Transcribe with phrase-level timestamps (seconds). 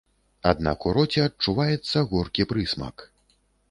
[0.51, 3.11] Аднак у роце адчуваецца горкі прысмак.